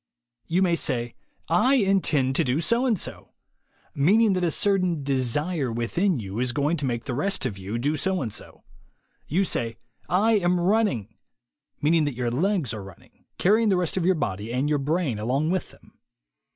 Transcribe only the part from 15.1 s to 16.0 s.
along with them.